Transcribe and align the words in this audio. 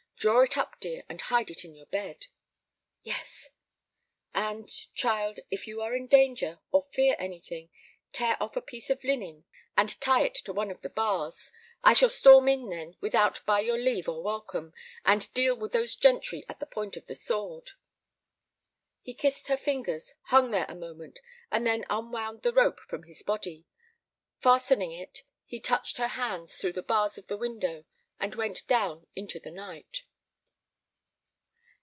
Draw 0.21 0.41
it 0.41 0.55
up, 0.55 0.79
dear, 0.79 1.03
and 1.09 1.19
hide 1.19 1.49
it 1.49 1.65
in 1.65 1.73
your 1.73 1.87
bed." 1.87 2.27
"Yes." 3.01 3.49
"And, 4.35 4.69
child, 4.93 5.39
if 5.49 5.65
you 5.65 5.81
are 5.81 5.95
in 5.95 6.05
danger, 6.05 6.59
or 6.71 6.85
fear 6.93 7.15
anything, 7.17 7.71
tear 8.13 8.37
off 8.39 8.55
a 8.55 8.61
piece 8.61 8.91
of 8.91 9.03
linen 9.03 9.45
and 9.75 9.99
tie 9.99 10.21
it 10.23 10.35
to 10.35 10.53
one 10.53 10.69
of 10.69 10.81
the 10.83 10.91
bars. 10.91 11.51
I 11.83 11.93
shall 11.93 12.11
storm 12.11 12.47
in 12.47 12.69
then 12.69 12.97
without 13.01 13.43
by 13.47 13.61
your 13.61 13.79
leave 13.79 14.07
or 14.07 14.21
welcome, 14.21 14.75
and 15.03 15.33
deal 15.33 15.55
with 15.55 15.71
those 15.71 15.95
gentry 15.95 16.45
at 16.47 16.59
the 16.59 16.67
point 16.67 16.95
of 16.95 17.07
the 17.07 17.15
sword." 17.15 17.71
He 19.01 19.15
kissed 19.15 19.47
her 19.47 19.57
fingers, 19.57 20.13
hung 20.27 20.51
there 20.51 20.67
a 20.69 20.75
moment, 20.75 21.17
and 21.49 21.65
then 21.65 21.83
unwound 21.89 22.43
the 22.43 22.53
rope 22.53 22.79
from 22.81 22.99
about 22.99 23.07
his 23.09 23.23
body. 23.23 23.65
Fastening 24.39 24.91
it, 24.91 25.23
he 25.47 25.59
touched 25.59 25.97
her 25.97 26.09
hands 26.09 26.57
through 26.57 26.73
the 26.73 26.83
bars 26.83 27.17
of 27.17 27.25
the 27.25 27.37
window 27.37 27.85
and 28.19 28.35
went 28.35 28.67
down 28.67 29.07
into 29.15 29.39
the 29.39 29.49
night. 29.49 30.03